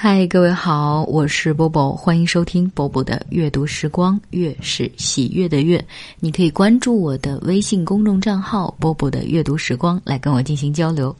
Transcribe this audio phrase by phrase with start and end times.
[0.00, 5.84] 嗨，各位好，我是波波，欢迎收听波波的阅读时光，月是喜悦的月。
[6.20, 11.14] 你可以关注我的微信公众账号“波波的阅读时光”来跟我进行交流。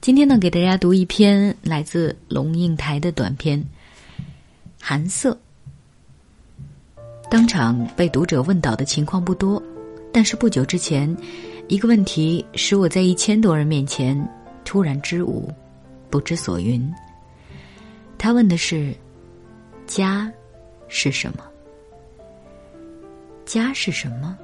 [0.00, 3.58] 今天呢，给大家读一篇来自龙应台的短篇
[4.80, 5.36] 《寒色》。
[7.28, 9.60] 当场被读者问倒的情况不多，
[10.12, 11.12] 但是不久之前，
[11.66, 14.16] 一个问题使我在一千多人面前
[14.64, 15.50] 突然支吾，
[16.08, 16.88] 不知所云。
[18.22, 18.94] 他问的是
[19.84, 20.32] ：“家
[20.86, 21.42] 是什么？
[23.44, 24.38] 家是什么？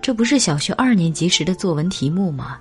[0.00, 2.58] 这不是小学二年级时的作文题目吗？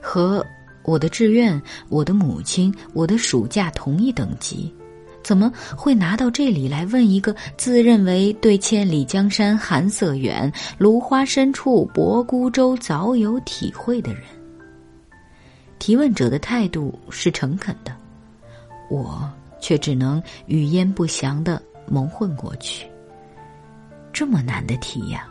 [0.00, 0.46] 和
[0.84, 4.72] 我的志愿、我的母亲、我的暑假同一等级，
[5.20, 14.22] 怎么会拿到这里来问一个自认为对千里江山寒色远，芦花深处泊孤舟早有体会的人？”
[15.80, 17.92] 提问者的态度是诚恳的，
[18.88, 19.28] 我。
[19.64, 22.86] 却只能语焉不详的蒙混过去。
[24.12, 25.26] 这么难的题呀！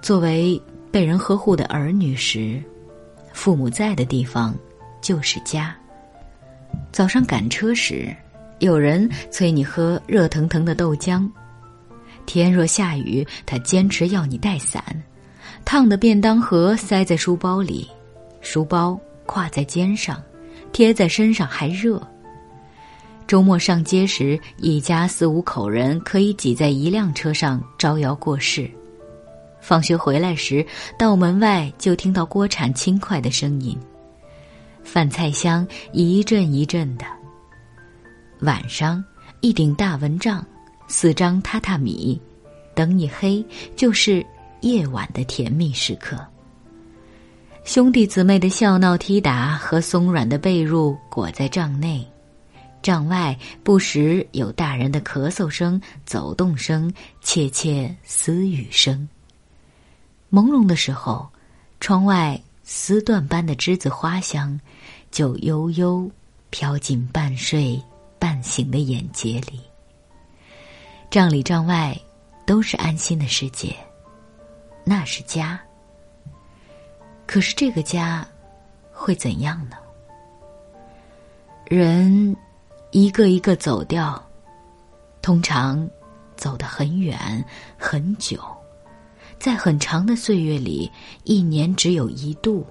[0.00, 0.60] 作为
[0.92, 2.62] 被人呵护的儿女时，
[3.32, 4.54] 父母在的地方
[5.02, 5.76] 就是家。
[6.92, 8.14] 早上赶车时，
[8.60, 11.28] 有人催你喝热腾腾的豆浆；
[12.24, 14.80] 天若下雨，他坚持要你带伞。
[15.64, 17.90] 烫的便当盒塞在书包里，
[18.40, 20.22] 书包挎在肩上，
[20.72, 22.00] 贴在身上还热。
[23.26, 28.70] 周末上街时，一家四五口人可以挤在一辆车上招摇过市。
[29.60, 30.64] 放学回来时，
[30.96, 33.76] 到门外就听到锅铲轻快的声音，
[34.84, 37.04] 饭菜香一阵一阵的。
[38.42, 39.02] 晚上，
[39.40, 40.46] 一顶大蚊帐，
[40.86, 42.20] 四张榻榻米，
[42.76, 44.24] 灯一黑，就是
[44.60, 46.16] 夜晚的甜蜜时刻。
[47.64, 52.06] 兄弟姊妹的笑闹踢打和松软的被褥裹在帐内。
[52.86, 59.08] 帐外不时有大人的咳嗽声、走动声、窃窃私语声。
[60.30, 61.28] 朦胧的时候，
[61.80, 64.60] 窗外丝缎般的栀子花香，
[65.10, 66.08] 就悠悠
[66.50, 67.82] 飘进半睡
[68.20, 69.60] 半醒的眼睫里。
[71.10, 72.00] 帐里帐外
[72.46, 73.74] 都是安心的世界，
[74.84, 75.60] 那是家。
[77.26, 78.24] 可是这个家
[78.92, 79.76] 会怎样呢？
[81.64, 82.36] 人。
[82.96, 84.26] 一个一个走掉，
[85.20, 85.86] 通常
[86.34, 87.44] 走得很远
[87.76, 88.40] 很久，
[89.38, 90.90] 在很长的岁月里，
[91.24, 92.66] 一年只有一度。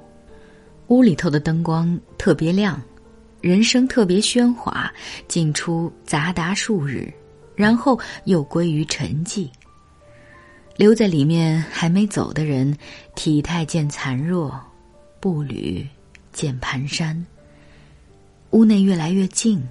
[0.87, 2.81] 屋里头的灯光特别亮，
[3.39, 4.91] 人声特别喧哗，
[5.27, 7.13] 进出杂达数日，
[7.53, 9.47] 然后又归于沉寂。
[10.75, 12.75] 留在里面还没走的人，
[13.13, 14.59] 体态渐残弱，
[15.19, 15.87] 步履
[16.33, 17.15] 渐蹒跚。
[18.49, 19.63] 屋内越来越静。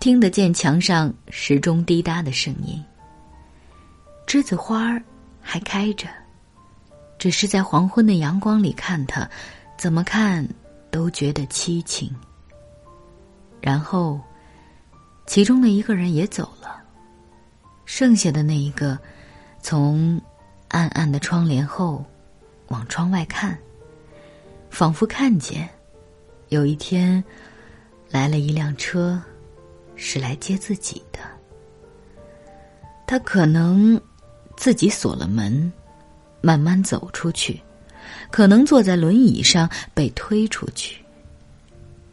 [0.00, 2.82] 听得见墙上时钟滴答的声音。
[4.26, 5.02] 栀子花儿
[5.40, 6.08] 还开着，
[7.18, 9.28] 只是在黄昏的阳光里看它，
[9.76, 10.48] 怎么看
[10.90, 12.14] 都觉得凄情。
[13.60, 14.20] 然后，
[15.26, 16.82] 其中的一个人也走了，
[17.84, 18.98] 剩下的那一个，
[19.60, 20.20] 从
[20.68, 22.04] 暗暗的窗帘后
[22.68, 23.58] 往窗外看，
[24.70, 25.68] 仿佛看见
[26.48, 27.22] 有一天
[28.08, 29.20] 来了一辆车。
[30.04, 31.20] 是来接自己的。
[33.06, 34.00] 他可能
[34.56, 35.72] 自己锁了门，
[36.40, 37.54] 慢慢走出去；
[38.30, 40.96] 可能坐在轮椅上被推出去；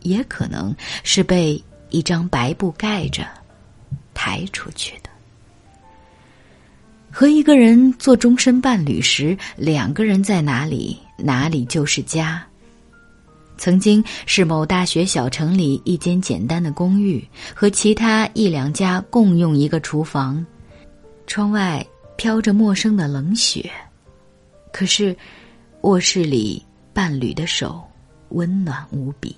[0.01, 3.25] 也可能是被一张白布盖着
[4.13, 5.09] 抬出去的。
[7.11, 12.45] 和一个人做终身伴侣时，两个人在哪里，哪里就是家。
[13.59, 20.43] 曾经是某大学小城里一间简单的公寓，和其他一两家共用一个厨房，
[21.27, 23.69] 窗外飘着陌生的冷雪，
[24.71, 25.15] 可是
[25.81, 27.83] 卧室里伴侣的手
[28.29, 29.35] 温暖无比。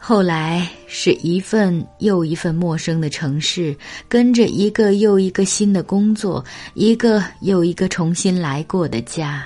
[0.00, 3.76] 后来是一份又一份陌生的城市，
[4.08, 6.44] 跟着一个又一个新的工作，
[6.74, 9.44] 一个又一个重新来过的家。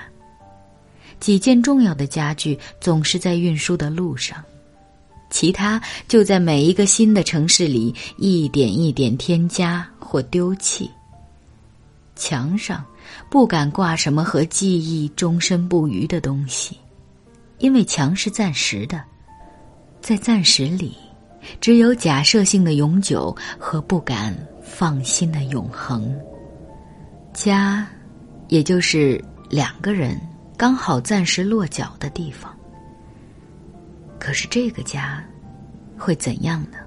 [1.19, 4.43] 几件重要的家具总是在运输的路上，
[5.29, 10.89] 其他就在每一个新的城市里一点一点添加或丢弃。
[12.15, 12.83] 墙上
[13.29, 16.77] 不敢挂什么和记忆终身不渝的东西，
[17.59, 19.01] 因为墙是暂时的，
[20.01, 20.95] 在暂时里，
[21.61, 26.13] 只有假设性的永久和不敢放心的永恒。
[27.33, 27.87] 家，
[28.49, 30.19] 也就是两个人。
[30.59, 32.53] 刚好暂时落脚的地方。
[34.19, 35.23] 可是这个家
[35.97, 36.79] 会怎样呢？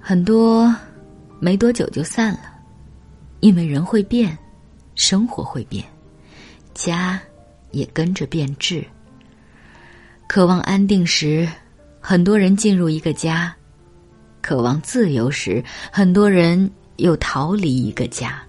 [0.00, 0.74] 很多
[1.38, 2.54] 没多久就散了，
[3.40, 4.38] 因为人会变，
[4.94, 5.84] 生活会变，
[6.72, 7.20] 家
[7.72, 8.82] 也跟着变质。
[10.26, 11.46] 渴望安定时，
[12.00, 13.52] 很多人进入一个家；
[14.40, 15.62] 渴望自由时，
[15.92, 18.42] 很多人又逃离一个家。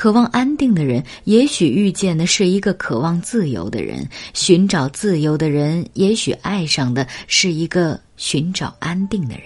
[0.00, 4.02] 渴望安定的人，也许遇见的是一个渴望自由的人；
[4.32, 9.44] 寻找自由的人，也许爱上的是一个寻找安定的人。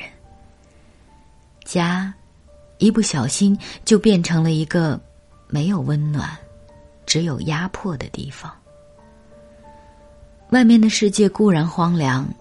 [1.65, 2.15] 家，
[2.79, 5.01] 一不小心就变成了一个
[5.49, 6.31] 没有温暖、
[7.05, 8.49] 只有压迫的地方。
[10.51, 12.33] 外面的世界固然荒凉，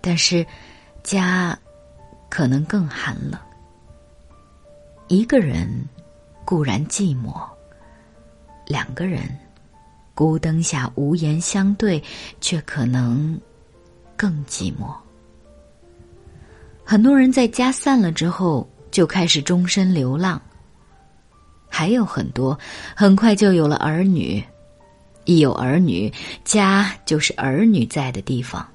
[0.00, 0.46] 但是
[1.02, 1.54] 家
[2.30, 3.38] 可能更寒冷。
[5.08, 5.68] 一个人。
[6.44, 7.34] 固然寂寞，
[8.66, 9.22] 两个人
[10.14, 12.02] 孤灯下无言相对，
[12.40, 13.40] 却可能
[14.16, 14.94] 更寂寞。
[16.84, 20.40] 很多人在家散了之后，就开始终身流浪。
[21.68, 22.58] 还有很多
[22.94, 24.42] 很快就有了儿女，
[25.24, 26.12] 一有儿女，
[26.44, 28.68] 家就是儿女在的地方。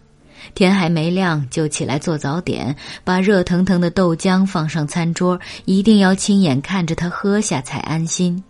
[0.56, 8.44] 天还没亮就起来做早点，把热腾腾的豆浆放上餐桌，一定要亲眼看着他喝下才安心。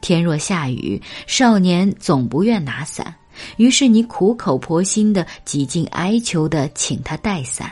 [0.00, 3.14] 天若下雨，少年总不愿拿伞，
[3.56, 7.70] 于是你苦口婆心的、几近哀求的请他带伞。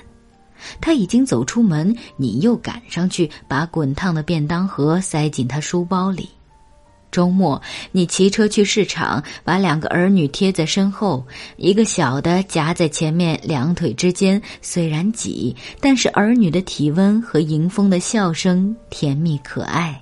[0.80, 6.28] 他已经走出门，你又赶上去，把滚烫的便当盒塞进他书包里。
[7.10, 7.60] 周末，
[7.92, 11.26] 你骑车去市场，把两个儿女贴在身后，
[11.56, 14.40] 一个小的夹在前面两腿之间。
[14.62, 20.00] 虽然挤，但是儿女的体温和迎风的笑声甜蜜可爱。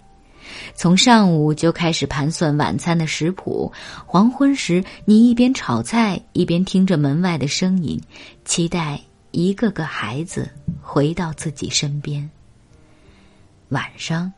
[0.75, 3.73] 从上午就开始盘算晚餐的食谱，
[4.07, 8.01] 黄昏时你一边炒菜一边听着门外的声音，
[8.45, 9.01] 期待
[9.31, 10.49] 一个个孩子
[10.81, 12.29] 回到自己身边。
[13.71, 14.33] 晚上。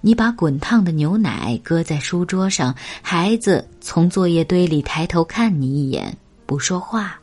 [0.00, 7.18] 你把滚烫的牛奶搁在书桌上，孩子从作业堆里抬头看你一眼，不说话，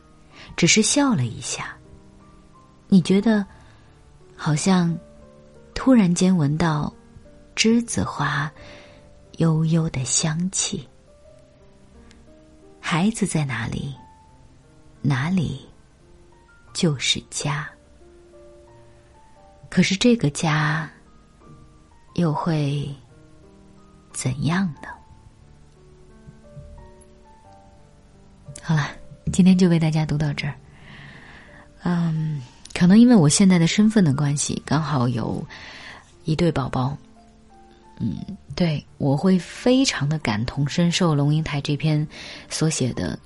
[0.56, 1.74] 只是笑了一下。
[2.88, 3.44] 你觉得，
[4.36, 4.96] 好像
[5.74, 6.92] 突然间闻到
[7.56, 8.50] 栀子花
[9.38, 10.86] 悠悠的香气。
[12.80, 13.94] 孩子在哪里，
[15.00, 15.66] 哪里
[16.74, 17.68] 就是家。
[19.70, 20.90] 可是这个家。
[22.14, 22.88] 又会
[24.12, 24.88] 怎样呢？
[28.62, 28.88] 好了，
[29.32, 30.54] 今天就为大家读到这儿。
[31.82, 32.40] 嗯，
[32.72, 35.46] 可能因为我现在的身份的关系，刚好有
[36.24, 36.96] 一对宝宝。
[38.00, 38.16] 嗯，
[38.56, 42.06] 对我会非常的感同身受龙应台这篇
[42.48, 43.18] 所写的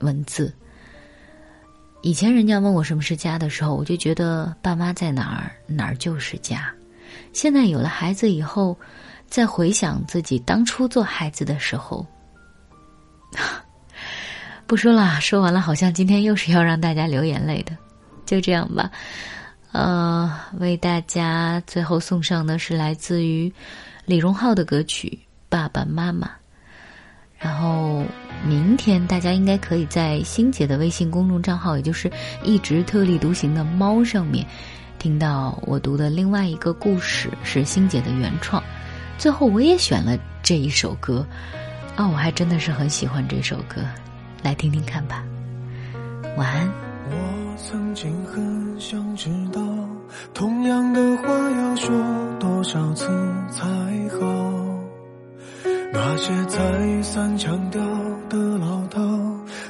[0.00, 0.54] 文字。
[2.02, 6.72] 以前人家问我什么是家的时候，我就觉得爸妈在哪儿，哪儿就是家。
[7.34, 8.78] 现在有了孩子以后，
[9.28, 12.06] 再回想自己当初做孩子的时候，
[14.66, 15.20] 不说了。
[15.20, 17.76] 说完了，好像今天又是要让大家流眼泪的，
[18.24, 18.90] 就这样吧。
[19.72, 23.52] 呃，为大家最后送上的是来自于
[24.04, 25.08] 李荣浩的歌曲
[25.48, 26.28] 《爸爸妈妈》。
[27.36, 28.04] 然后
[28.46, 32.10] 明天大家应该可以在欣姐的微信公众账号，也就是
[32.44, 34.46] 一直特立独行的猫上面。
[35.04, 38.64] 听到我读的另外一个故事是欣姐的原创，
[39.18, 41.26] 最后我也选了这一首歌，
[41.94, 43.82] 啊，我还真的是很喜欢这首歌，
[44.42, 45.22] 来听听看吧。
[46.38, 46.66] 晚安。
[47.10, 49.60] 我曾经很想知道，
[50.32, 51.94] 同样的话要说
[52.40, 53.06] 多少次
[53.50, 53.62] 才
[54.08, 54.24] 好？
[55.92, 57.78] 那些再三强调
[58.30, 59.02] 的老套，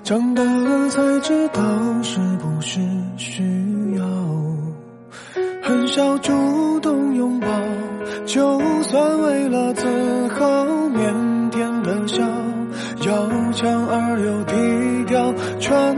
[0.04, 1.60] 长大了才知道
[2.04, 2.78] 是不是
[3.16, 3.73] 需要。
[5.64, 7.48] 很少主动拥抱，
[8.26, 12.22] 就算为了自豪，腼腆的笑，
[13.06, 15.96] 要强而又低调，穿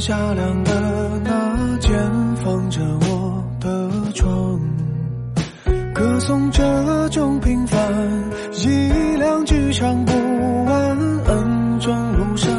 [0.00, 0.72] 夏凉的
[1.22, 1.92] 那间
[2.36, 4.58] 放着我的床，
[5.92, 7.78] 歌颂这种平凡，
[8.54, 10.12] 一两句唱不
[10.64, 12.50] 完，恩重如山，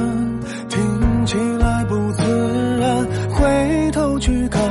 [0.69, 3.07] 听起来不自然。
[3.31, 4.61] 回头去看，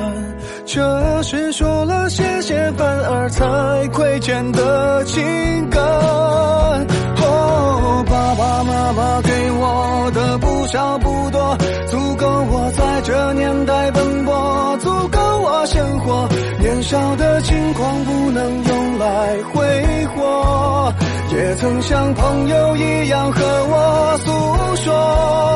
[0.64, 5.20] 这是说了谢谢反而才亏欠的情
[5.70, 6.49] 感。
[8.64, 10.10] 妈妈给我。
[10.12, 16.28] 的不少不多，足够我在这年代奔波，足够我生活。
[16.58, 20.92] 年少的轻狂不能用来挥霍，
[21.32, 25.49] 也曾像朋友一样和我诉说。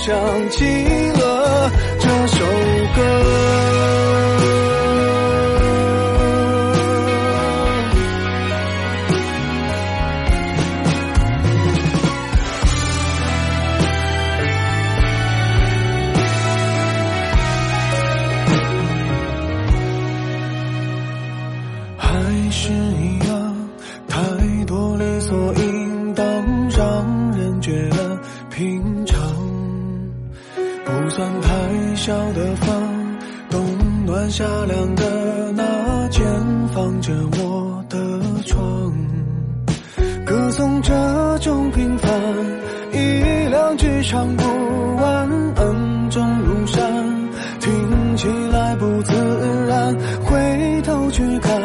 [0.00, 0.64] 想起
[1.12, 2.44] 了这首
[2.96, 4.39] 歌。
[37.00, 37.96] 着我的
[38.46, 38.60] 床，
[40.26, 40.92] 歌颂这
[41.38, 42.10] 种平凡，
[42.92, 44.44] 一两句唱不
[44.96, 46.82] 完，恩重如山，
[47.60, 49.14] 听起来不自
[49.66, 51.58] 然，回头去看。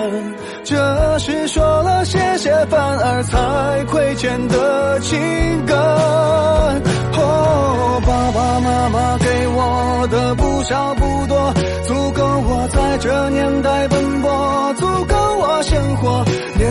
[0.63, 5.19] 这是说了谢谢，反而才亏欠的情
[5.65, 5.77] 感。
[7.17, 11.53] 哦，爸爸妈妈给我的不少不多，
[11.85, 13.87] 足够我在这年代，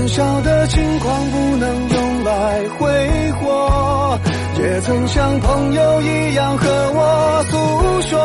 [0.05, 4.21] 年少的轻狂不能用来挥霍，
[4.59, 7.57] 也曾像朋友一样和我诉
[8.03, 8.19] 说。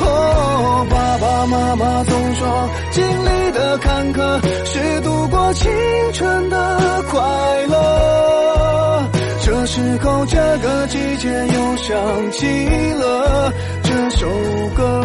[0.00, 5.70] 哦，爸爸妈妈总说，经历的坎坷是度过青
[6.14, 7.20] 春的快
[7.66, 9.10] 乐。
[9.42, 12.46] 这时候，这个季节又想起
[12.94, 14.26] 了这首
[14.74, 15.04] 歌。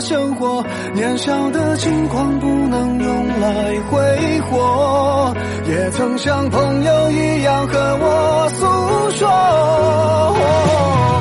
[0.00, 0.64] 生活。
[0.92, 5.34] 年少的轻狂不能用来挥霍，
[5.68, 8.66] 也曾像朋友一样和我诉
[9.16, 9.28] 说。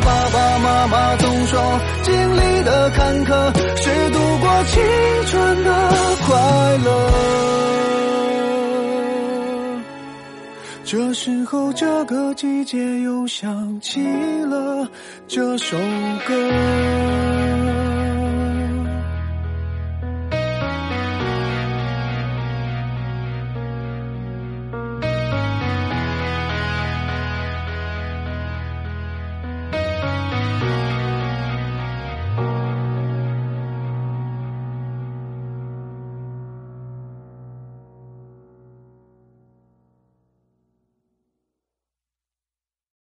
[0.05, 3.29] 爸爸妈妈总说，经历的坎坷
[3.77, 4.81] 是度过青
[5.25, 5.69] 春的
[6.25, 6.89] 快乐。
[10.85, 14.01] 这时候，这个季节又想起
[14.43, 14.87] 了
[15.27, 15.75] 这首
[16.25, 16.33] 歌。